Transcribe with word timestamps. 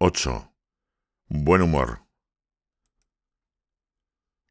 8. 0.00 0.54
Buen 1.26 1.60
humor. 1.60 2.04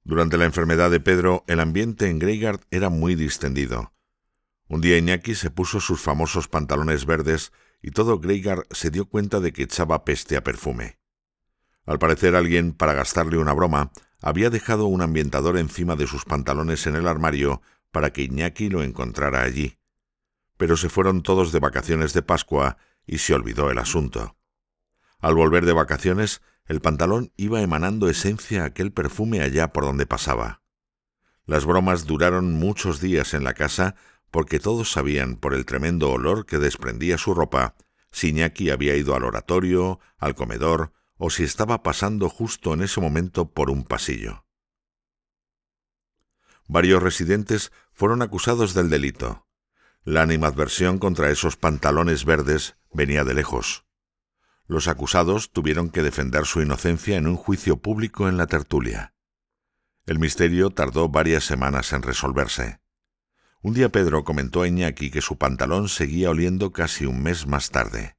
Durante 0.04 0.38
la 0.38 0.44
enfermedad 0.44 0.92
de 0.92 1.00
Pedro, 1.00 1.46
el 1.48 1.62
ambiente 1.62 2.10
en 2.10 2.20
Greygard 2.20 2.60
era 2.70 2.90
muy 2.90 3.16
distendido. 3.16 3.94
Un 4.68 4.82
día 4.82 4.98
Iñaki 4.98 5.36
se 5.36 5.50
puso 5.50 5.80
sus 5.80 6.02
famosos 6.02 6.50
pantalones 6.50 7.06
verdes 7.06 7.54
y 7.82 7.92
todo 7.92 8.20
Greygard 8.20 8.66
se 8.72 8.90
dio 8.90 9.06
cuenta 9.06 9.40
de 9.40 9.54
que 9.54 9.64
echaba 9.64 10.04
peste 10.04 10.36
a 10.36 10.44
perfume. 10.44 11.00
Al 11.86 11.98
parecer 11.98 12.36
alguien, 12.36 12.74
para 12.74 12.94
gastarle 12.94 13.38
una 13.38 13.54
broma, 13.54 13.94
había 14.22 14.50
dejado 14.50 14.88
un 14.88 15.02
ambientador 15.02 15.58
encima 15.58 15.96
de 15.96 16.08
sus 16.08 16.26
pantalones 16.26 16.88
en 16.88 16.98
el 16.98 17.08
armario 17.08 17.62
para 17.92 18.12
que 18.12 18.24
Iñaki 18.24 18.68
lo 18.68 18.84
encontrara 18.84 19.44
allí. 19.44 19.80
Pero 20.58 20.76
se 20.76 20.90
fueron 20.90 21.24
todos 21.24 21.54
de 21.54 21.60
vacaciones 21.60 22.12
de 22.12 22.22
Pascua 22.22 22.76
y 23.06 23.20
se 23.20 23.34
olvidó 23.34 23.72
el 23.72 23.78
asunto. 23.78 24.37
Al 25.20 25.36
volver 25.36 25.66
de 25.66 25.74
vacaciones, 25.74 26.42
el 26.66 26.82
pantalón 26.82 27.32
iba 27.38 27.62
emanando 27.62 28.10
esencia 28.10 28.66
aquel 28.66 28.92
perfume 28.92 29.42
allá 29.42 29.70
por 29.70 29.84
donde 29.84 30.06
pasaba. 30.06 30.62
Las 31.46 31.66
bromas 31.66 32.06
duraron 32.06 32.54
muchos 32.54 33.00
días 33.00 33.34
en 33.34 33.44
la 33.44 33.54
casa 33.54 33.96
porque 34.32 34.60
todos 34.60 34.92
sabían 34.92 35.38
por 35.38 35.54
el 35.54 35.66
tremendo 35.66 36.12
olor 36.12 36.46
que 36.46 36.58
desprendía 36.58 37.18
su 37.18 37.34
ropa 37.34 37.76
si 38.12 38.30
Iñaki 38.30 38.70
había 38.70 38.96
ido 38.96 39.16
al 39.16 39.24
oratorio, 39.24 40.00
al 40.18 40.36
comedor 40.36 40.92
o 41.18 41.30
si 41.30 41.44
estaba 41.44 41.84
pasando 41.84 42.30
justo 42.30 42.74
en 42.74 42.84
ese 42.84 43.02
momento 43.02 43.52
por 43.52 43.70
un 43.70 43.84
pasillo. 43.84 44.46
Varios 46.68 47.02
residentes 47.02 47.72
fueron 47.94 48.22
acusados 48.22 48.74
del 48.74 48.90
delito. 48.90 49.48
La 50.04 50.22
animadversión 50.22 51.00
contra 51.00 51.32
esos 51.32 51.56
pantalones 51.56 52.26
verdes 52.26 52.76
venía 52.92 53.24
de 53.24 53.34
lejos. 53.34 53.87
Los 54.68 54.90
acusados 54.90 55.52
tuvieron 55.52 55.90
que 55.90 56.04
defender 56.04 56.46
su 56.46 56.62
inocencia 56.62 57.18
en 57.18 57.26
un 57.28 57.38
juicio 57.38 57.78
público 57.78 58.28
en 58.28 58.38
la 58.38 58.48
tertulia. 58.48 59.14
El 60.06 60.20
misterio 60.20 60.70
tardó 60.70 61.08
varias 61.10 61.46
semanas 61.46 61.94
en 61.94 62.02
resolverse. 62.02 62.80
Un 63.62 63.74
día 63.74 63.90
Pedro 63.90 64.24
comentó 64.24 64.62
a 64.62 64.68
Iñaki 64.68 65.10
que 65.10 65.22
su 65.22 65.38
pantalón 65.38 65.90
seguía 65.90 66.30
oliendo 66.30 66.72
casi 66.72 67.06
un 67.06 67.24
mes 67.24 67.48
más 67.48 67.72
tarde. 67.72 68.18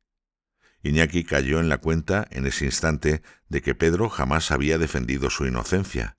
Iñaki 0.83 1.25
cayó 1.25 1.61
en 1.61 1.69
la 1.69 1.79
cuenta 1.79 2.27
en 2.31 2.47
ese 2.47 2.65
instante 2.65 3.23
de 3.49 3.63
que 3.63 3.75
Pedro 3.75 4.09
jamás 4.09 4.51
había 4.51 4.79
defendido 4.79 5.29
su 5.31 5.47
inocencia. 5.47 6.19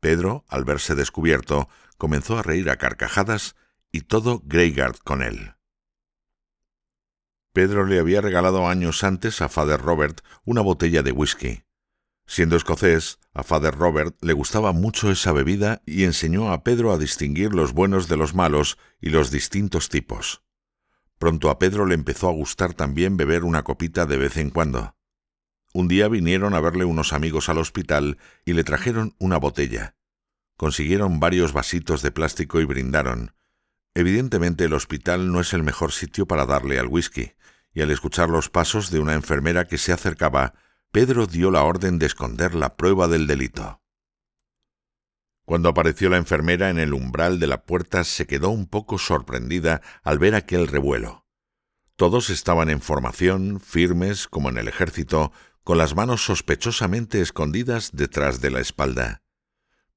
Pedro, 0.00 0.44
al 0.48 0.64
verse 0.64 0.94
descubierto, 0.94 1.68
comenzó 1.98 2.38
a 2.38 2.42
reír 2.42 2.70
a 2.70 2.76
carcajadas 2.76 3.54
y 3.90 4.02
todo 4.02 4.42
Greygard 4.44 4.96
con 4.96 5.22
él. 5.22 5.54
Pedro 7.52 7.84
le 7.84 7.98
había 7.98 8.22
regalado 8.22 8.66
años 8.66 9.04
antes 9.04 9.42
a 9.42 9.48
Father 9.48 9.80
Robert 9.80 10.22
una 10.44 10.62
botella 10.62 11.02
de 11.02 11.12
whisky. 11.12 11.64
Siendo 12.26 12.56
escocés, 12.56 13.18
a 13.34 13.42
Father 13.42 13.74
Robert 13.74 14.16
le 14.22 14.32
gustaba 14.32 14.72
mucho 14.72 15.10
esa 15.10 15.32
bebida 15.32 15.82
y 15.84 16.04
enseñó 16.04 16.50
a 16.50 16.64
Pedro 16.64 16.92
a 16.92 16.98
distinguir 16.98 17.52
los 17.52 17.74
buenos 17.74 18.08
de 18.08 18.16
los 18.16 18.34
malos 18.34 18.78
y 19.00 19.10
los 19.10 19.30
distintos 19.30 19.90
tipos. 19.90 20.42
Pronto 21.18 21.50
a 21.50 21.58
Pedro 21.58 21.84
le 21.84 21.94
empezó 21.94 22.28
a 22.28 22.32
gustar 22.32 22.72
también 22.72 23.18
beber 23.18 23.44
una 23.44 23.62
copita 23.64 24.06
de 24.06 24.16
vez 24.16 24.38
en 24.38 24.48
cuando. 24.48 24.96
Un 25.74 25.88
día 25.88 26.08
vinieron 26.08 26.54
a 26.54 26.60
verle 26.60 26.86
unos 26.86 27.12
amigos 27.12 27.48
al 27.50 27.58
hospital 27.58 28.18
y 28.46 28.54
le 28.54 28.64
trajeron 28.64 29.14
una 29.18 29.36
botella. 29.36 29.94
Consiguieron 30.56 31.20
varios 31.20 31.52
vasitos 31.52 32.02
de 32.02 32.12
plástico 32.12 32.60
y 32.60 32.64
brindaron. 32.64 33.34
Evidentemente 33.94 34.64
el 34.64 34.72
hospital 34.72 35.30
no 35.30 35.40
es 35.40 35.52
el 35.52 35.62
mejor 35.62 35.92
sitio 35.92 36.26
para 36.26 36.46
darle 36.46 36.78
al 36.78 36.86
whisky, 36.86 37.32
y 37.74 37.82
al 37.82 37.90
escuchar 37.90 38.28
los 38.28 38.48
pasos 38.48 38.90
de 38.90 38.98
una 38.98 39.14
enfermera 39.14 39.66
que 39.66 39.78
se 39.78 39.92
acercaba, 39.92 40.54
Pedro 40.90 41.26
dio 41.26 41.50
la 41.50 41.62
orden 41.62 41.98
de 41.98 42.06
esconder 42.06 42.54
la 42.54 42.76
prueba 42.76 43.08
del 43.08 43.26
delito. 43.26 43.82
Cuando 45.44 45.68
apareció 45.68 46.08
la 46.08 46.18
enfermera 46.18 46.70
en 46.70 46.78
el 46.78 46.94
umbral 46.94 47.40
de 47.40 47.46
la 47.46 47.64
puerta 47.64 48.04
se 48.04 48.26
quedó 48.26 48.50
un 48.50 48.66
poco 48.66 48.98
sorprendida 48.98 49.82
al 50.02 50.18
ver 50.18 50.34
aquel 50.34 50.68
revuelo. 50.68 51.26
Todos 51.96 52.30
estaban 52.30 52.70
en 52.70 52.80
formación, 52.80 53.60
firmes 53.60 54.28
como 54.28 54.48
en 54.48 54.58
el 54.58 54.68
ejército, 54.68 55.32
con 55.64 55.78
las 55.78 55.94
manos 55.94 56.24
sospechosamente 56.24 57.20
escondidas 57.20 57.90
detrás 57.92 58.40
de 58.40 58.50
la 58.50 58.60
espalda. 58.60 59.21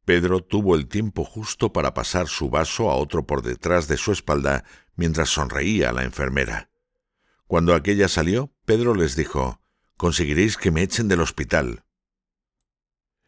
Pedro 0.06 0.42
tuvo 0.42 0.76
el 0.76 0.88
tiempo 0.88 1.24
justo 1.24 1.74
para 1.74 1.94
pasar 1.94 2.28
su 2.28 2.50
vaso 2.50 2.92
a 2.92 2.96
otro 2.96 3.26
por 3.26 3.42
detrás 3.42 3.88
de 3.88 3.98
su 3.98 4.12
espalda 4.12 4.64
mientras 4.96 5.30
sonreía 5.30 5.90
a 5.90 5.94
la 5.94 6.04
enfermera. 6.04 6.70
Cuando 7.48 7.74
aquella 7.74 8.08
salió, 8.08 8.54
Pedro 8.66 8.94
les 8.96 9.16
dijo, 9.16 9.62
Conseguiréis 9.98 10.58
que 10.58 10.72
me 10.72 10.84
echen 10.84 11.08
del 11.08 11.22
hospital. 11.22 11.84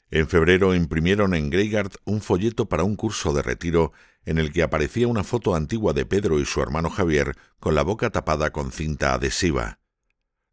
En 0.10 0.28
febrero 0.28 0.74
imprimieron 0.76 1.34
en 1.34 1.50
Greygard 1.50 1.92
un 2.06 2.22
folleto 2.22 2.70
para 2.70 2.84
un 2.84 2.96
curso 2.96 3.34
de 3.34 3.42
retiro 3.42 3.92
en 4.26 4.38
el 4.38 4.52
que 4.52 4.64
aparecía 4.64 5.08
una 5.08 5.24
foto 5.24 5.56
antigua 5.56 5.94
de 5.94 6.06
Pedro 6.06 6.40
y 6.40 6.46
su 6.46 6.62
hermano 6.62 6.90
Javier 6.90 7.36
con 7.60 7.76
la 7.76 7.84
boca 7.84 8.10
tapada 8.10 8.52
con 8.52 8.72
cinta 8.72 9.14
adhesiva. 9.14 9.80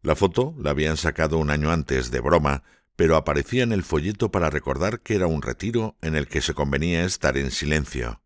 La 0.03 0.17
foto 0.17 0.55
la 0.59 0.71
habían 0.71 0.97
sacado 0.97 1.39
un 1.39 1.51
año 1.51 1.71
antes 1.71 2.11
de 2.11 2.21
broma, 2.21 2.63
pero 2.97 3.17
aparecía 3.17 3.63
en 3.63 3.73
el 3.73 3.83
folleto 3.83 4.31
para 4.31 4.51
recordar 4.51 5.01
que 5.01 5.15
era 5.15 5.27
un 5.27 5.43
retiro 5.43 5.97
en 6.01 6.15
el 6.17 6.29
que 6.29 6.41
se 6.41 6.55
convenía 6.55 7.05
estar 7.05 7.37
en 7.37 7.51
silencio. 7.51 8.23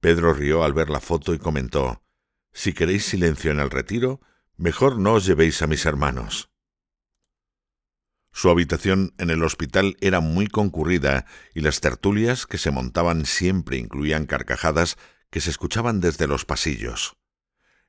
Pedro 0.00 0.32
rió 0.32 0.64
al 0.64 0.72
ver 0.72 0.90
la 0.90 1.00
foto 1.00 1.34
y 1.34 1.38
comentó 1.38 2.02
Si 2.52 2.72
queréis 2.72 3.04
silencio 3.04 3.50
en 3.50 3.60
el 3.60 3.70
retiro, 3.70 4.20
Mejor 4.58 4.98
no 4.98 5.12
os 5.12 5.26
llevéis 5.26 5.60
a 5.60 5.66
mis 5.66 5.84
hermanos. 5.84 6.48
Su 8.32 8.48
habitación 8.48 9.14
en 9.18 9.28
el 9.28 9.42
hospital 9.42 9.98
era 10.00 10.20
muy 10.20 10.46
concurrida 10.46 11.26
y 11.54 11.60
las 11.60 11.80
tertulias 11.82 12.46
que 12.46 12.56
se 12.56 12.70
montaban 12.70 13.26
siempre 13.26 13.76
incluían 13.76 14.24
carcajadas 14.24 14.96
que 15.28 15.42
se 15.42 15.50
escuchaban 15.50 16.00
desde 16.00 16.26
los 16.26 16.46
pasillos. 16.46 17.18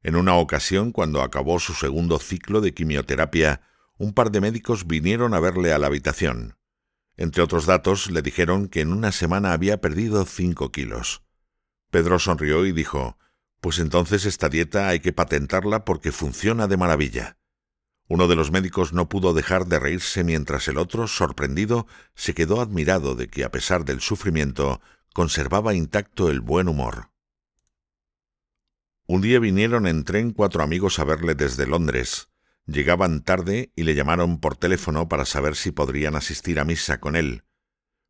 En 0.04 0.18
una 0.18 0.36
ocasión, 0.36 0.92
cuando 0.92 1.22
acabó 1.22 1.58
su 1.62 1.74
segundo 1.74 2.20
ciclo 2.20 2.60
de 2.60 2.74
quimioterapia, 2.74 3.62
un 3.98 4.14
par 4.14 4.32
de 4.32 4.42
médicos 4.42 4.88
vinieron 4.88 5.34
a 5.34 5.40
verle 5.40 5.74
a 5.74 5.80
la 5.80 5.88
habitación. 5.88 6.58
Entre 7.16 7.42
otros 7.42 7.66
datos, 7.66 8.12
le 8.12 8.22
dijeron 8.22 8.68
que 8.68 8.82
en 8.82 8.92
una 8.92 9.12
semana 9.12 9.54
había 9.54 9.82
perdido 9.82 10.26
cinco 10.26 10.72
kilos. 10.72 11.24
Pedro 11.90 12.20
sonrió 12.20 12.66
y 12.66 12.72
dijo 12.72 13.18
pues 13.62 13.80
entonces 13.80 14.26
esta 14.26 14.50
dieta 14.50 14.88
hay 14.88 15.00
que 15.00 15.14
patentarla 15.14 15.84
porque 15.84 16.12
funciona 16.12 16.68
de 16.68 16.78
maravilla. 16.78 17.38
Uno 18.08 18.28
de 18.28 18.36
los 18.36 18.52
médicos 18.52 18.94
no 18.94 19.10
pudo 19.10 19.34
dejar 19.34 19.66
de 19.66 19.80
reírse 19.80 20.24
mientras 20.24 20.68
el 20.68 20.78
otro, 20.78 21.08
sorprendido, 21.08 21.88
se 22.16 22.34
quedó 22.34 22.62
admirado 22.62 23.16
de 23.16 23.28
que 23.28 23.44
a 23.44 23.52
pesar 23.52 23.84
del 23.84 24.00
sufrimiento 24.00 24.80
conservaba 25.14 25.74
intacto 25.74 26.30
el 26.30 26.40
buen 26.40 26.70
humor. 26.70 27.10
Un 29.08 29.22
día 29.22 29.40
vinieron 29.40 29.88
en 29.88 30.04
tren 30.04 30.32
cuatro 30.32 30.64
amigos 30.64 31.00
a 31.00 31.04
verle 31.04 31.36
desde 31.36 31.66
Londres. 31.66 32.30
Llegaban 32.68 33.24
tarde 33.24 33.72
y 33.76 33.84
le 33.84 33.96
llamaron 33.96 34.40
por 34.40 34.58
teléfono 34.58 35.08
para 35.08 35.24
saber 35.24 35.56
si 35.56 35.72
podrían 35.72 36.16
asistir 36.16 36.60
a 36.60 36.66
misa 36.66 37.00
con 37.00 37.16
él. 37.16 37.46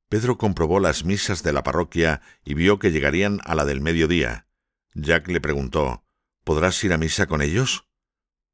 Pedro 0.09 0.39
comprobó 0.39 0.79
las 0.79 1.05
misas 1.05 1.43
de 1.43 1.53
la 1.53 1.61
parroquia 1.61 2.21
y 2.43 2.55
vio 2.55 2.79
que 2.79 2.91
llegarían 2.91 3.39
a 3.45 3.53
la 3.53 3.65
del 3.65 3.81
mediodía. 3.81 4.47
Jack 4.95 5.27
le 5.27 5.39
preguntó 5.39 6.03
¿Podrás 6.43 6.83
ir 6.83 6.91
a 6.91 6.97
misa 6.97 7.27
con 7.27 7.43
ellos? 7.43 7.87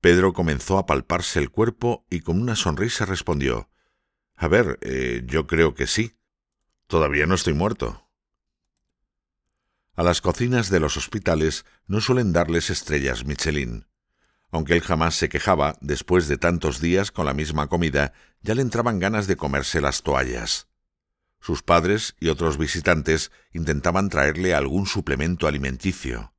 Pedro 0.02 0.34
comenzó 0.34 0.78
a 0.78 0.86
palparse 0.86 1.40
el 1.40 1.50
cuerpo 1.50 2.06
y 2.09 2.19
con 2.19 2.42
una 2.42 2.58
sonrisa 2.58 3.06
respondió 3.06 3.69
A 4.36 4.50
ver, 4.50 4.80
eh, 4.81 5.22
yo 5.25 5.47
creo 5.47 5.74
que 5.74 5.88
sí. 5.88 6.18
Todavía 6.88 7.28
no 7.28 7.36
estoy 7.36 7.53
muerto. 7.53 8.09
A 9.96 10.03
las 10.03 10.19
cocinas 10.19 10.69
de 10.69 10.81
los 10.81 10.97
hospitales 10.97 11.66
no 11.88 12.02
suelen 12.02 12.34
darles 12.34 12.69
estrellas 12.69 13.25
Michelin. 13.25 13.86
Aunque 14.53 14.74
él 14.74 14.81
jamás 14.81 15.16
se 15.16 15.30
quejaba, 15.30 15.78
después 15.81 16.28
de 16.28 16.38
tantos 16.38 16.80
días 16.80 17.12
con 17.12 17.25
la 17.25 17.33
misma 17.33 17.66
comida, 17.68 18.13
ya 18.44 18.54
le 18.54 18.62
entraban 18.62 19.00
ganas 19.00 19.25
de 19.25 19.36
comerse 19.36 19.81
las 19.81 20.04
toallas. 20.04 20.68
Sus 21.39 21.63
padres 21.63 22.16
y 22.19 22.30
otros 22.30 22.60
visitantes 22.60 23.31
intentaban 23.51 24.10
traerle 24.10 24.54
algún 24.54 24.86
suplemento 24.86 25.48
alimenticio. 25.48 26.36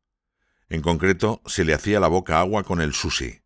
En 0.69 0.81
concreto, 0.81 1.43
se 1.45 1.65
le 1.65 1.75
hacía 1.75 1.99
la 1.99 2.07
boca 2.07 2.39
agua 2.39 2.63
con 2.63 2.81
el 2.81 2.95
sushi. 2.95 3.43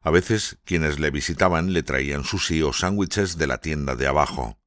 A 0.00 0.10
veces 0.10 0.58
quienes 0.64 0.98
le 0.98 1.10
visitaban 1.10 1.74
le 1.74 1.82
traían 1.82 2.24
sushi 2.24 2.62
o 2.62 2.72
sándwiches 2.72 3.36
de 3.36 3.48
la 3.48 3.58
tienda 3.58 3.96
de 3.96 4.06
abajo. 4.06 4.58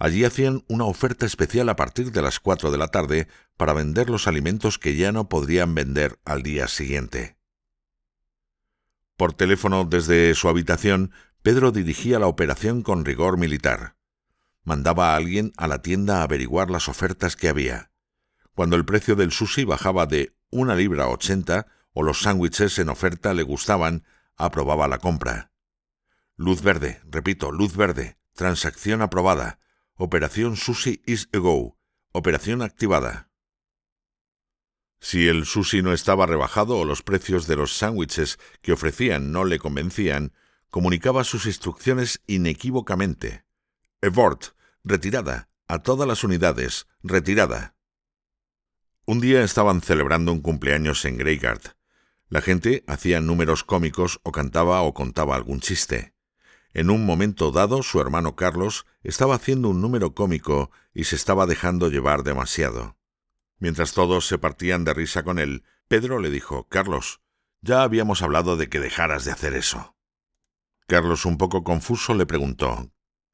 Allí 0.00 0.24
hacían 0.24 0.64
una 0.66 0.86
oferta 0.86 1.26
especial 1.26 1.68
a 1.68 1.76
partir 1.76 2.10
de 2.10 2.22
las 2.22 2.40
cuatro 2.40 2.72
de 2.72 2.78
la 2.78 2.88
tarde 2.88 3.28
para 3.56 3.72
vender 3.72 4.10
los 4.10 4.26
alimentos 4.26 4.80
que 4.80 4.96
ya 4.96 5.12
no 5.12 5.28
podrían 5.28 5.76
vender 5.76 6.18
al 6.24 6.42
día 6.42 6.66
siguiente. 6.66 7.36
Por 9.22 9.34
teléfono 9.34 9.84
desde 9.84 10.34
su 10.34 10.48
habitación, 10.48 11.12
Pedro 11.42 11.70
dirigía 11.70 12.18
la 12.18 12.26
operación 12.26 12.82
con 12.82 13.04
rigor 13.04 13.38
militar. 13.38 13.94
Mandaba 14.64 15.12
a 15.12 15.16
alguien 15.16 15.52
a 15.56 15.68
la 15.68 15.80
tienda 15.80 16.18
a 16.18 16.22
averiguar 16.24 16.72
las 16.72 16.88
ofertas 16.88 17.36
que 17.36 17.48
había. 17.48 17.92
Cuando 18.52 18.74
el 18.74 18.84
precio 18.84 19.14
del 19.14 19.30
sushi 19.30 19.62
bajaba 19.62 20.06
de 20.06 20.34
una 20.50 20.74
libra 20.74 21.06
ochenta 21.06 21.68
o 21.92 22.02
los 22.02 22.22
sándwiches 22.22 22.80
en 22.80 22.88
oferta 22.88 23.32
le 23.32 23.44
gustaban, 23.44 24.02
aprobaba 24.36 24.88
la 24.88 24.98
compra. 24.98 25.52
Luz 26.34 26.60
verde, 26.60 27.00
repito, 27.08 27.52
luz 27.52 27.76
verde. 27.76 28.18
Transacción 28.32 29.02
aprobada. 29.02 29.60
Operación 29.94 30.56
Sushi 30.56 31.00
is 31.06 31.28
a 31.32 31.38
go. 31.38 31.78
Operación 32.10 32.60
activada. 32.60 33.30
Si 35.04 35.26
el 35.26 35.46
sushi 35.46 35.82
no 35.82 35.92
estaba 35.92 36.26
rebajado 36.26 36.78
o 36.78 36.84
los 36.84 37.02
precios 37.02 37.48
de 37.48 37.56
los 37.56 37.76
sándwiches 37.76 38.38
que 38.60 38.72
ofrecían 38.72 39.32
no 39.32 39.44
le 39.44 39.58
convencían, 39.58 40.32
comunicaba 40.70 41.24
sus 41.24 41.46
instrucciones 41.46 42.22
inequívocamente. 42.28 43.44
Evort, 44.00 44.54
retirada, 44.84 45.48
a 45.66 45.82
todas 45.82 46.06
las 46.06 46.22
unidades, 46.22 46.86
retirada. 47.02 47.74
Un 49.04 49.20
día 49.20 49.42
estaban 49.42 49.80
celebrando 49.80 50.32
un 50.32 50.40
cumpleaños 50.40 51.04
en 51.04 51.18
Greygard. 51.18 51.74
La 52.28 52.40
gente 52.40 52.84
hacía 52.86 53.20
números 53.20 53.64
cómicos 53.64 54.20
o 54.22 54.30
cantaba 54.30 54.82
o 54.82 54.94
contaba 54.94 55.34
algún 55.34 55.58
chiste. 55.58 56.14
En 56.74 56.90
un 56.90 57.04
momento 57.04 57.50
dado, 57.50 57.82
su 57.82 58.00
hermano 58.00 58.36
Carlos 58.36 58.86
estaba 59.02 59.34
haciendo 59.34 59.68
un 59.68 59.80
número 59.80 60.14
cómico 60.14 60.70
y 60.94 61.04
se 61.04 61.16
estaba 61.16 61.46
dejando 61.46 61.88
llevar 61.88 62.22
demasiado. 62.22 62.96
Mientras 63.62 63.92
todos 63.92 64.26
se 64.26 64.38
partían 64.38 64.82
de 64.82 64.92
risa 64.92 65.22
con 65.22 65.38
él, 65.38 65.62
Pedro 65.86 66.18
le 66.18 66.30
dijo, 66.30 66.66
Carlos, 66.68 67.20
ya 67.60 67.84
habíamos 67.84 68.20
hablado 68.20 68.56
de 68.56 68.68
que 68.68 68.80
dejaras 68.80 69.24
de 69.24 69.30
hacer 69.30 69.54
eso. 69.54 69.94
Carlos, 70.88 71.24
un 71.26 71.38
poco 71.38 71.62
confuso, 71.62 72.14
le 72.14 72.26
preguntó, 72.26 72.90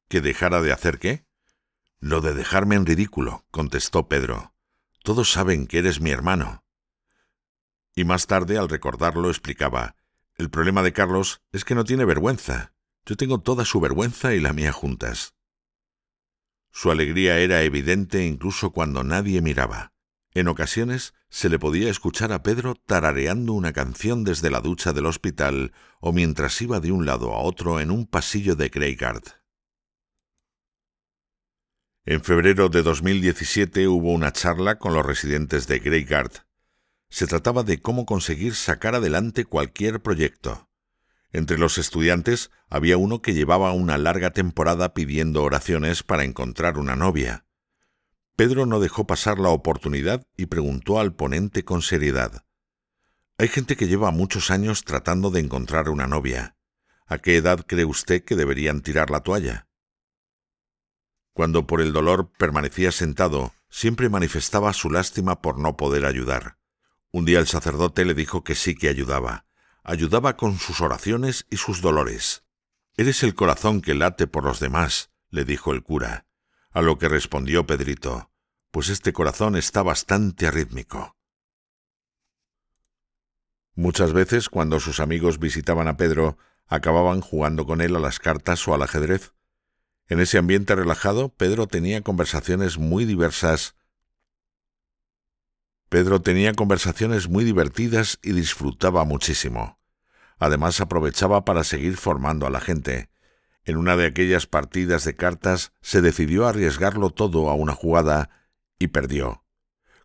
¿que 0.07 0.21
dejara 0.21 0.61
de 0.61 0.71
hacer 0.71 0.99
qué? 0.99 1.25
Lo 1.99 2.21
de 2.21 2.35
dejarme 2.35 2.75
en 2.75 2.85
ridículo, 2.85 3.47
contestó 3.49 4.07
Pedro. 4.07 4.53
Todos 5.03 5.31
saben 5.31 5.65
que 5.65 5.79
eres 5.79 5.99
mi 5.99 6.11
hermano. 6.11 6.63
Y 7.95 8.03
más 8.03 8.27
tarde, 8.27 8.59
al 8.59 8.69
recordarlo, 8.69 9.29
explicaba, 9.29 9.95
el 10.35 10.51
problema 10.51 10.83
de 10.83 10.93
Carlos 10.93 11.41
es 11.51 11.65
que 11.65 11.73
no 11.73 11.85
tiene 11.85 12.05
vergüenza. 12.05 12.75
Yo 13.03 13.15
tengo 13.17 13.41
toda 13.41 13.65
su 13.65 13.79
vergüenza 13.79 14.35
y 14.35 14.39
la 14.39 14.53
mía 14.53 14.73
juntas. 14.73 15.33
Su 16.69 16.91
alegría 16.91 17.39
era 17.39 17.63
evidente 17.63 18.23
incluso 18.27 18.69
cuando 18.69 19.03
nadie 19.03 19.41
miraba. 19.41 19.91
En 20.33 20.47
ocasiones 20.47 21.13
se 21.29 21.49
le 21.49 21.57
podía 21.57 21.89
escuchar 21.89 22.31
a 22.31 22.43
Pedro 22.43 22.75
tarareando 22.75 23.53
una 23.53 23.73
canción 23.73 24.23
desde 24.23 24.51
la 24.51 24.61
ducha 24.61 24.93
del 24.93 25.07
hospital 25.07 25.73
o 25.99 26.13
mientras 26.13 26.61
iba 26.61 26.79
de 26.79 26.91
un 26.91 27.05
lado 27.05 27.33
a 27.33 27.39
otro 27.39 27.79
en 27.79 27.89
un 27.89 28.05
pasillo 28.05 28.55
de 28.55 28.69
Greygard. 28.69 29.23
En 32.05 32.23
febrero 32.23 32.69
de 32.69 32.81
2017 32.81 33.87
hubo 33.87 34.13
una 34.13 34.31
charla 34.31 34.77
con 34.77 34.93
los 34.93 35.05
residentes 35.05 35.67
de 35.67 35.79
Greygard. 35.79 36.31
Se 37.09 37.25
trataba 37.25 37.63
de 37.63 37.81
cómo 37.81 38.05
conseguir 38.05 38.55
sacar 38.55 38.95
adelante 38.95 39.45
cualquier 39.45 40.01
proyecto. 40.01 40.69
Entre 41.31 41.57
los 41.57 41.77
estudiantes 41.77 42.51
había 42.67 42.97
uno 42.97 43.21
que 43.21 43.33
llevaba 43.33 43.73
una 43.73 43.97
larga 43.97 44.31
temporada 44.31 44.93
pidiendo 44.93 45.43
oraciones 45.43 46.03
para 46.03 46.23
encontrar 46.23 46.77
una 46.77 46.95
novia. 46.95 47.45
Pedro 48.39 48.65
no 48.65 48.79
dejó 48.79 49.05
pasar 49.05 49.37
la 49.37 49.49
oportunidad 49.49 50.25
y 50.37 50.45
preguntó 50.45 51.01
al 51.01 51.13
ponente 51.13 51.65
con 51.65 51.81
seriedad. 51.81 52.45
Hay 53.37 53.49
gente 53.49 53.75
que 53.75 53.89
lleva 53.89 54.11
muchos 54.11 54.49
años 54.49 54.85
tratando 54.85 55.29
de 55.29 55.41
encontrar 55.41 55.89
una 55.89 56.07
novia. 56.07 56.55
¿A 57.05 57.17
qué 57.17 57.35
edad 57.35 57.65
cree 57.67 57.83
usted 57.83 58.23
que 58.23 58.37
deberían 58.37 58.79
tirar 58.79 59.09
la 59.09 59.19
toalla? 59.23 59.67
Cuando 61.33 61.67
por 61.67 61.81
el 61.81 61.91
dolor 61.91 62.31
permanecía 62.37 62.93
sentado, 62.93 63.51
siempre 63.69 64.07
manifestaba 64.07 64.71
su 64.71 64.89
lástima 64.89 65.41
por 65.41 65.59
no 65.59 65.75
poder 65.75 66.05
ayudar. 66.05 66.57
Un 67.11 67.25
día 67.25 67.39
el 67.39 67.47
sacerdote 67.47 68.05
le 68.05 68.13
dijo 68.13 68.45
que 68.45 68.55
sí 68.55 68.73
que 68.73 68.87
ayudaba. 68.87 69.47
Ayudaba 69.83 70.37
con 70.37 70.59
sus 70.59 70.79
oraciones 70.79 71.45
y 71.49 71.57
sus 71.57 71.81
dolores. 71.81 72.45
Eres 72.95 73.21
el 73.23 73.35
corazón 73.35 73.81
que 73.81 73.95
late 73.95 74.27
por 74.27 74.45
los 74.45 74.61
demás, 74.61 75.11
le 75.29 75.43
dijo 75.43 75.73
el 75.73 75.83
cura. 75.83 76.28
A 76.79 76.81
lo 76.81 76.97
que 76.97 77.09
respondió 77.09 77.67
Pedrito, 77.67 78.31
pues 78.71 78.87
este 78.87 79.11
corazón 79.11 79.57
está 79.57 79.83
bastante 79.83 80.47
arrítmico. 80.47 81.17
Muchas 83.75 84.13
veces, 84.13 84.47
cuando 84.47 84.79
sus 84.79 85.01
amigos 85.01 85.39
visitaban 85.39 85.89
a 85.89 85.97
Pedro, 85.97 86.37
acababan 86.67 87.19
jugando 87.19 87.65
con 87.65 87.81
él 87.81 87.97
a 87.97 87.99
las 87.99 88.19
cartas 88.19 88.65
o 88.65 88.73
al 88.73 88.81
ajedrez. 88.81 89.33
En 90.07 90.21
ese 90.21 90.37
ambiente 90.37 90.73
relajado, 90.73 91.35
Pedro 91.35 91.67
tenía 91.67 92.01
conversaciones 92.01 92.77
muy 92.77 93.03
diversas. 93.03 93.75
Pedro 95.89 96.21
tenía 96.21 96.53
conversaciones 96.53 97.27
muy 97.27 97.43
divertidas 97.43 98.19
y 98.21 98.31
disfrutaba 98.31 99.03
muchísimo. 99.03 99.81
Además 100.37 100.79
aprovechaba 100.79 101.43
para 101.43 101.65
seguir 101.65 101.97
formando 101.97 102.47
a 102.47 102.49
la 102.49 102.61
gente. 102.61 103.08
En 103.69 103.77
una 103.77 103.95
de 103.95 104.07
aquellas 104.07 104.47
partidas 104.47 105.05
de 105.05 105.15
cartas 105.15 105.73
se 105.79 106.01
decidió 106.01 106.47
arriesgarlo 106.47 107.11
todo 107.11 107.51
a 107.51 107.53
una 107.53 107.75
jugada 107.75 108.31
y 108.79 108.87
perdió. 108.87 109.45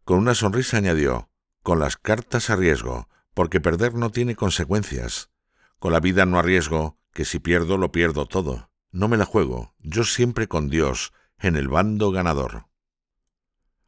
Con 0.04 0.18
una 0.18 0.34
sonrisa 0.34 0.76
añadió, 0.76 1.30
con 1.62 1.78
las 1.78 1.96
cartas 1.96 2.50
arriesgo, 2.50 3.08
porque 3.32 3.62
perder 3.62 3.94
no 3.94 4.10
tiene 4.10 4.36
consecuencias. 4.36 5.30
Con 5.78 5.94
la 5.94 6.00
vida 6.00 6.26
no 6.26 6.38
arriesgo, 6.38 6.98
que 7.14 7.24
si 7.24 7.38
pierdo 7.38 7.78
lo 7.78 7.90
pierdo 7.90 8.26
todo. 8.26 8.70
No 8.90 9.08
me 9.08 9.16
la 9.16 9.24
juego, 9.24 9.74
yo 9.78 10.04
siempre 10.04 10.46
con 10.46 10.68
Dios, 10.68 11.14
en 11.38 11.56
el 11.56 11.68
bando 11.68 12.10
ganador. 12.10 12.66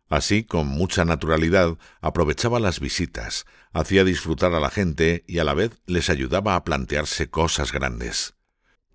Así, 0.08 0.44
con 0.44 0.68
mucha 0.68 1.04
naturalidad, 1.04 1.76
aprovechaba 2.00 2.60
las 2.60 2.80
visitas, 2.80 3.44
hacía 3.74 4.04
disfrutar 4.04 4.54
a 4.54 4.60
la 4.60 4.70
gente 4.70 5.22
y 5.26 5.36
a 5.38 5.44
la 5.44 5.52
vez 5.52 5.82
les 5.84 6.08
ayudaba 6.08 6.56
a 6.56 6.64
plantearse 6.64 7.28
cosas 7.28 7.72
grandes. 7.72 8.35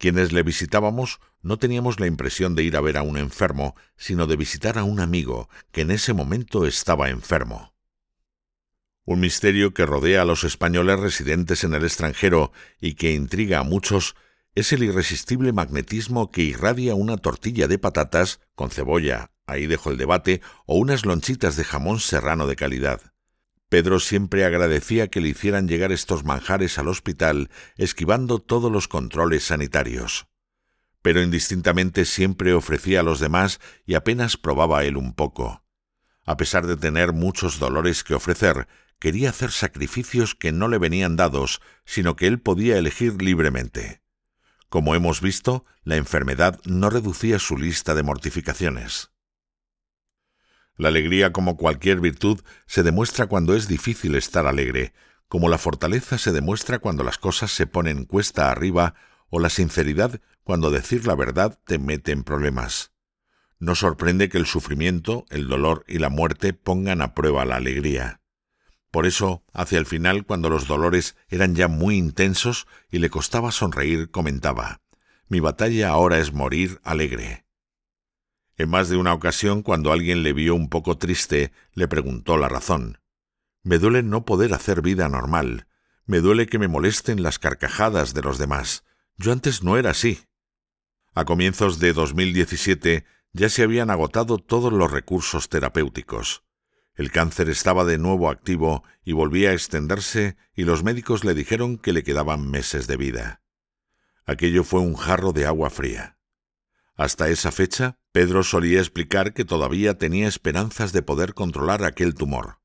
Quienes 0.01 0.31
le 0.31 0.42
visitábamos 0.42 1.19
no 1.44 1.59
teníamos 1.59 2.00
la 2.00 2.07
impresión 2.07 2.56
de 2.56 2.63
ir 2.63 2.75
a 2.75 2.81
ver 2.81 2.98
a 2.98 3.03
un 3.03 3.18
enfermo, 3.18 3.75
sino 3.98 4.25
de 4.25 4.36
visitar 4.36 4.80
a 4.80 4.83
un 4.83 5.00
amigo 5.00 5.48
que 5.71 5.81
en 5.81 5.92
ese 5.92 6.13
momento 6.13 6.65
estaba 6.65 7.12
enfermo. 7.12 7.75
Un 9.06 9.19
misterio 9.19 9.75
que 9.75 9.86
rodea 9.86 10.24
a 10.24 10.25
los 10.25 10.44
españoles 10.44 11.00
residentes 11.00 11.63
en 11.63 11.75
el 11.75 11.83
extranjero 11.83 12.51
y 12.80 12.95
que 12.95 13.13
intriga 13.13 13.59
a 13.59 13.63
muchos 13.63 14.15
es 14.56 14.74
el 14.74 14.81
irresistible 14.81 15.53
magnetismo 15.53 16.31
que 16.31 16.42
irradia 16.42 16.95
una 16.95 17.18
tortilla 17.18 17.68
de 17.68 17.77
patatas 17.77 18.39
con 18.56 18.71
cebolla, 18.71 19.30
ahí 19.45 19.68
dejo 19.68 19.92
el 19.92 19.98
debate, 19.98 20.42
o 20.65 20.80
unas 20.80 21.06
lonchitas 21.06 21.57
de 21.57 21.63
jamón 21.63 22.00
serrano 22.00 22.48
de 22.48 22.56
calidad. 22.56 23.11
Pedro 23.72 24.02
siempre 24.02 24.44
agradecía 24.44 25.08
que 25.08 25.22
le 25.22 25.30
hicieran 25.30 25.70
llegar 25.70 25.94
estos 25.94 26.26
manjares 26.26 26.78
al 26.78 26.90
hospital, 26.90 27.50
esquivando 27.78 28.40
todos 28.40 28.70
los 28.70 28.90
controles 28.90 29.46
sanitarios. 29.46 30.28
Pero 31.01 31.22
indistintamente 31.22 32.04
siempre 32.04 32.51
ofrecía 32.51 33.00
a 33.00 33.04
los 33.04 33.22
demás 33.22 33.62
y 33.86 33.94
apenas 33.94 34.36
probaba 34.36 34.84
él 34.84 34.98
un 34.98 35.13
poco. 35.13 35.63
A 36.25 36.36
pesar 36.36 36.68
de 36.68 36.75
tener 36.75 37.13
muchos 37.13 37.60
dolores 37.60 38.04
que 38.04 38.13
ofrecer, 38.13 38.68
quería 39.00 39.30
hacer 39.30 39.51
sacrificios 39.51 40.36
que 40.36 40.51
no 40.51 40.68
le 40.68 40.78
venían 40.78 41.16
dados, 41.16 41.62
sino 41.86 42.18
que 42.18 42.28
él 42.28 42.42
podía 42.42 42.78
elegir 42.78 43.22
libremente. 43.22 44.01
Como 44.68 44.96
hemos 44.96 45.22
visto, 45.22 45.63
la 45.86 45.96
enfermedad 45.96 46.60
no 46.66 46.90
reducía 46.90 47.40
su 47.40 47.58
lista 47.58 47.96
de 47.96 48.04
mortificaciones. 48.04 49.12
La 50.82 50.88
alegría, 50.88 51.32
como 51.32 51.58
cualquier 51.58 52.00
virtud, 52.00 52.42
se 52.66 52.82
demuestra 52.82 53.28
cuando 53.28 53.54
es 53.54 53.68
difícil 53.68 54.16
estar 54.16 54.48
alegre, 54.48 54.94
como 55.28 55.48
la 55.48 55.60
fortaleza 55.60 56.18
se 56.18 56.32
demuestra 56.32 56.80
cuando 56.80 57.04
las 57.04 57.20
cosas 57.20 57.52
se 57.52 57.68
ponen 57.68 58.04
cuesta 58.04 58.50
arriba, 58.50 58.96
o 59.30 59.40
la 59.40 59.52
sinceridad 59.52 60.20
cuando 60.44 60.72
decir 60.72 61.06
la 61.06 61.14
verdad 61.14 61.60
te 61.66 61.78
mete 61.78 62.12
en 62.12 62.24
problemas. 62.24 62.94
No 63.60 63.76
sorprende 63.76 64.28
que 64.28 64.40
el 64.40 64.48
sufrimiento, 64.48 65.26
el 65.30 65.48
dolor 65.48 65.86
y 65.88 66.00
la 66.00 66.10
muerte 66.10 66.54
pongan 66.54 67.04
a 67.04 67.14
prueba 67.14 67.46
la 67.46 67.58
alegría. 67.58 68.22
Por 68.90 69.06
eso, 69.06 69.44
hacia 69.54 69.78
el 69.78 69.86
final, 69.86 70.26
cuando 70.26 70.50
los 70.50 70.66
dolores 70.66 71.16
eran 71.30 71.54
ya 71.54 71.68
muy 71.68 71.96
intensos 71.96 72.66
y 72.90 72.98
le 72.98 73.12
costaba 73.12 73.52
sonreír, 73.52 74.10
comentaba 74.10 74.82
Mi 75.30 75.42
batalla 75.42 75.90
ahora 75.90 76.18
es 76.18 76.34
morir 76.34 76.82
alegre. 76.84 77.46
En 78.58 78.70
más 78.70 78.89
de 78.89 78.98
una 78.98 79.13
ocasión, 79.13 79.63
cuando 79.63 79.91
alguien 79.91 80.24
le 80.24 80.34
vio 80.34 80.55
un 80.55 80.70
poco 80.70 80.98
triste, 80.98 81.51
le 81.74 81.88
preguntó 81.88 82.38
la 82.38 82.50
razón. 82.50 83.00
Me 83.63 83.77
duele 83.77 84.03
no 84.03 84.25
poder 84.25 84.53
hacer 84.53 84.81
vida 84.81 85.08
normal. 85.10 85.67
Me 86.05 86.20
duele 86.20 86.48
que 86.48 86.60
me 86.60 86.67
molesten 86.67 87.24
las 87.24 87.39
carcajadas 87.39 88.13
de 88.13 88.22
los 88.22 88.38
demás. 88.38 88.84
Yo 89.17 89.31
antes 89.31 89.63
no 89.63 89.77
era 89.77 89.91
así. 89.91 90.20
A 91.13 91.25
comienzos 91.25 91.79
de 91.79 91.93
2017 91.93 93.05
ya 93.34 93.50
se 93.50 93.63
habían 93.63 93.89
agotado 93.89 94.38
todos 94.38 94.74
los 94.74 94.91
recursos 94.91 95.50
terapéuticos. 95.50 96.43
El 96.96 97.12
cáncer 97.12 97.50
estaba 97.50 97.86
de 97.86 97.98
nuevo 97.98 98.29
activo 98.29 98.84
y 99.03 99.13
volvía 99.13 99.50
a 99.50 99.53
extenderse 99.53 100.38
y 100.55 100.63
los 100.63 100.84
médicos 100.84 101.24
le 101.24 101.34
dijeron 101.34 101.77
que 101.77 101.93
le 101.93 102.03
quedaban 102.03 102.50
meses 102.50 102.88
de 102.88 102.98
vida. 102.98 103.41
Aquello 104.25 104.63
fue 104.63 104.81
un 104.81 104.96
jarro 104.96 105.31
de 105.34 105.46
agua 105.46 105.70
fría. 105.70 106.17
Hasta 107.01 107.29
esa 107.29 107.51
fecha, 107.51 107.98
Pedro 108.12 108.43
solía 108.43 108.77
explicar 108.77 109.34
que 109.34 109.43
todavía 109.43 109.98
tenía 109.98 110.27
esperanzas 110.27 110.93
de 110.93 111.01
poder 111.01 111.34
controlar 111.34 111.84
aquel 111.84 112.13
tumor. 112.13 112.60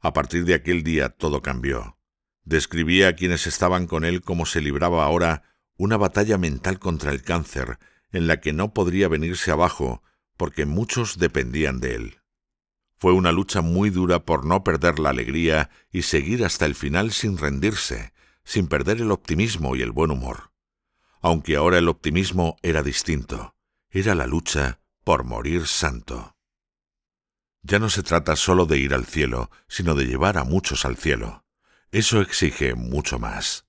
A 0.00 0.12
partir 0.12 0.44
de 0.44 0.54
aquel 0.54 0.82
día 0.82 1.10
todo 1.10 1.40
cambió. 1.40 1.96
Describía 2.42 3.06
a 3.06 3.12
quienes 3.12 3.46
estaban 3.46 3.86
con 3.86 4.04
él 4.04 4.22
cómo 4.22 4.44
se 4.44 4.60
libraba 4.60 5.04
ahora 5.04 5.44
una 5.76 5.96
batalla 5.96 6.36
mental 6.36 6.80
contra 6.80 7.12
el 7.12 7.22
cáncer 7.22 7.78
en 8.10 8.26
la 8.26 8.40
que 8.40 8.52
no 8.52 8.74
podría 8.74 9.06
venirse 9.06 9.52
abajo 9.52 10.02
porque 10.36 10.66
muchos 10.66 11.18
dependían 11.18 11.78
de 11.78 11.94
él. 11.94 12.20
Fue 12.96 13.12
una 13.12 13.30
lucha 13.30 13.60
muy 13.60 13.90
dura 13.90 14.24
por 14.24 14.44
no 14.44 14.64
perder 14.64 14.98
la 14.98 15.10
alegría 15.10 15.70
y 15.92 16.02
seguir 16.02 16.44
hasta 16.44 16.66
el 16.66 16.74
final 16.74 17.12
sin 17.12 17.38
rendirse, 17.38 18.14
sin 18.42 18.66
perder 18.66 19.00
el 19.00 19.12
optimismo 19.12 19.76
y 19.76 19.82
el 19.82 19.92
buen 19.92 20.10
humor. 20.10 20.50
Aunque 21.20 21.54
ahora 21.54 21.78
el 21.78 21.88
optimismo 21.88 22.56
era 22.62 22.82
distinto, 22.82 23.54
era 23.90 24.14
la 24.14 24.26
lucha 24.26 24.80
por 25.02 25.24
morir 25.24 25.66
santo. 25.66 26.36
Ya 27.62 27.78
no 27.78 27.90
se 27.90 28.02
trata 28.02 28.36
solo 28.36 28.64
de 28.66 28.78
ir 28.78 28.94
al 28.94 29.04
cielo, 29.04 29.50
sino 29.68 29.94
de 29.94 30.06
llevar 30.06 30.38
a 30.38 30.44
muchos 30.44 30.84
al 30.84 30.96
cielo. 30.96 31.44
Eso 31.90 32.20
exige 32.20 32.74
mucho 32.74 33.18
más. 33.18 33.66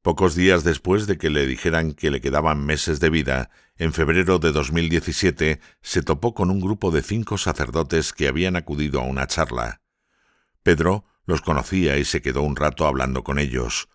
Pocos 0.00 0.34
días 0.34 0.64
después 0.64 1.06
de 1.06 1.18
que 1.18 1.30
le 1.30 1.46
dijeran 1.46 1.92
que 1.92 2.10
le 2.10 2.20
quedaban 2.20 2.64
meses 2.64 3.00
de 3.00 3.10
vida, 3.10 3.50
en 3.76 3.92
febrero 3.92 4.38
de 4.38 4.52
2017 4.52 5.60
se 5.82 6.02
topó 6.02 6.34
con 6.34 6.50
un 6.50 6.60
grupo 6.60 6.90
de 6.90 7.02
cinco 7.02 7.38
sacerdotes 7.38 8.12
que 8.12 8.28
habían 8.28 8.54
acudido 8.54 9.00
a 9.00 9.04
una 9.04 9.26
charla. 9.26 9.80
Pedro 10.62 11.04
los 11.26 11.40
conocía 11.40 11.96
y 11.96 12.04
se 12.04 12.22
quedó 12.22 12.42
un 12.42 12.54
rato 12.54 12.86
hablando 12.86 13.24
con 13.24 13.38
ellos. 13.38 13.88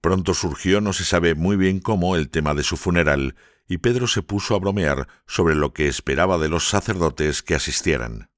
Pronto 0.00 0.34
surgió, 0.34 0.80
no 0.80 0.92
se 0.92 1.04
sabe 1.04 1.36
muy 1.36 1.56
bien 1.56 1.78
cómo, 1.78 2.16
el 2.16 2.28
tema 2.28 2.54
de 2.54 2.64
su 2.64 2.76
funeral, 2.76 3.36
y 3.68 3.78
Pedro 3.78 4.06
se 4.06 4.22
puso 4.22 4.54
a 4.54 4.58
bromear 4.58 5.08
sobre 5.26 5.54
lo 5.54 5.72
que 5.72 5.88
esperaba 5.88 6.38
de 6.38 6.48
los 6.48 6.68
sacerdotes 6.68 7.42
que 7.42 7.54
asistieran. 7.54 8.30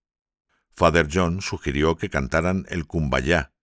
Father 0.72 1.08
John 1.12 1.40
sugirió 1.40 1.96
que 1.96 2.10
cantaran 2.10 2.66
el 2.68 2.86
Cumbayá, 2.86 3.54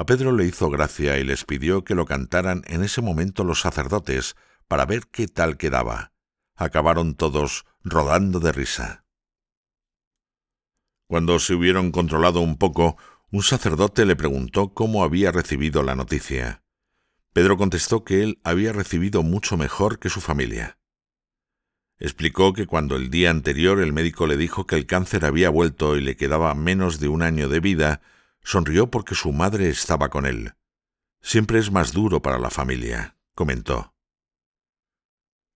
a 0.00 0.06
Pedro 0.06 0.32
le 0.32 0.46
hizo 0.46 0.70
gracia 0.70 1.18
y 1.18 1.24
les 1.24 1.44
pidió 1.44 1.84
que 1.84 1.94
lo 1.94 2.06
cantaran 2.06 2.62
en 2.68 2.82
ese 2.82 3.02
momento 3.02 3.44
los 3.44 3.60
sacerdotes 3.60 4.34
para 4.66 4.86
ver 4.86 5.08
qué 5.12 5.28
tal 5.28 5.58
quedaba. 5.58 6.14
Acabaron 6.56 7.14
todos 7.16 7.66
rodando 7.84 8.40
de 8.40 8.50
risa. 8.50 9.04
Cuando 11.06 11.38
se 11.38 11.52
hubieron 11.52 11.92
controlado 11.92 12.40
un 12.40 12.56
poco, 12.56 12.96
un 13.30 13.42
sacerdote 13.42 14.06
le 14.06 14.16
preguntó 14.16 14.72
cómo 14.72 15.04
había 15.04 15.32
recibido 15.32 15.82
la 15.82 15.94
noticia. 15.96 16.62
Pedro 17.34 17.58
contestó 17.58 18.02
que 18.02 18.22
él 18.22 18.40
había 18.42 18.72
recibido 18.72 19.22
mucho 19.22 19.58
mejor 19.58 19.98
que 19.98 20.08
su 20.08 20.22
familia. 20.22 20.78
Explicó 22.00 22.52
que 22.54 22.66
cuando 22.66 22.96
el 22.96 23.10
día 23.10 23.30
anterior 23.30 23.80
el 23.80 23.92
médico 23.92 24.26
le 24.26 24.36
dijo 24.36 24.66
que 24.66 24.74
el 24.74 24.86
cáncer 24.86 25.24
había 25.24 25.50
vuelto 25.50 25.96
y 25.96 26.00
le 26.00 26.16
quedaba 26.16 26.54
menos 26.54 26.98
de 26.98 27.08
un 27.08 27.22
año 27.22 27.48
de 27.48 27.60
vida, 27.60 28.00
Sonrió 28.42 28.90
porque 28.90 29.14
su 29.14 29.32
madre 29.32 29.68
estaba 29.68 30.08
con 30.08 30.26
él. 30.26 30.54
Siempre 31.20 31.58
es 31.58 31.70
más 31.70 31.92
duro 31.92 32.22
para 32.22 32.38
la 32.38 32.50
familia, 32.50 33.16
comentó. 33.34 33.94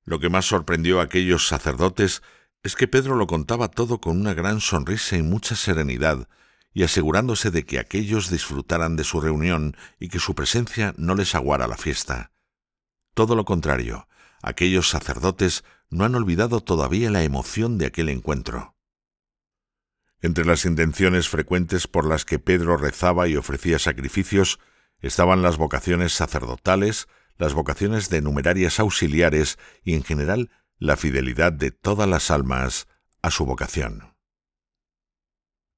Lo 0.04 0.20
que 0.20 0.28
más 0.28 0.44
sorprendió 0.44 1.00
a 1.00 1.04
aquellos 1.04 1.48
sacerdotes 1.48 2.22
es 2.62 2.76
que 2.76 2.88
Pedro 2.88 3.16
lo 3.16 3.26
contaba 3.26 3.68
todo 3.68 4.00
con 4.00 4.20
una 4.20 4.34
gran 4.34 4.60
sonrisa 4.60 5.16
y 5.16 5.22
mucha 5.22 5.56
serenidad, 5.56 6.28
y 6.74 6.82
asegurándose 6.82 7.50
de 7.50 7.64
que 7.64 7.78
aquellos 7.78 8.30
disfrutaran 8.30 8.96
de 8.96 9.04
su 9.04 9.20
reunión 9.20 9.76
y 9.98 10.08
que 10.08 10.18
su 10.18 10.34
presencia 10.34 10.94
no 10.98 11.14
les 11.14 11.34
aguara 11.34 11.66
la 11.66 11.76
fiesta. 11.76 12.33
Todo 13.14 13.36
lo 13.36 13.44
contrario, 13.44 14.08
aquellos 14.42 14.90
sacerdotes 14.90 15.64
no 15.88 16.04
han 16.04 16.14
olvidado 16.14 16.60
todavía 16.60 17.10
la 17.10 17.22
emoción 17.22 17.78
de 17.78 17.86
aquel 17.86 18.08
encuentro. 18.08 18.74
Entre 20.20 20.44
las 20.44 20.64
intenciones 20.64 21.28
frecuentes 21.28 21.86
por 21.86 22.06
las 22.06 22.24
que 22.24 22.38
Pedro 22.38 22.76
rezaba 22.76 23.28
y 23.28 23.36
ofrecía 23.36 23.78
sacrificios 23.78 24.58
estaban 25.00 25.42
las 25.42 25.58
vocaciones 25.58 26.12
sacerdotales, 26.12 27.08
las 27.36 27.52
vocaciones 27.52 28.08
de 28.08 28.22
numerarias 28.22 28.80
auxiliares 28.80 29.58
y 29.82 29.94
en 29.94 30.02
general 30.02 30.50
la 30.78 30.96
fidelidad 30.96 31.52
de 31.52 31.70
todas 31.70 32.08
las 32.08 32.30
almas 32.30 32.88
a 33.22 33.30
su 33.30 33.44
vocación. 33.44 34.13